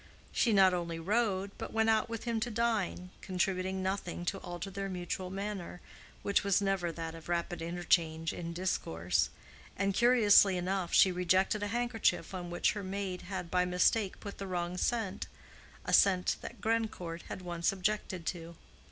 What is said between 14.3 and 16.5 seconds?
the wrong scent—a scent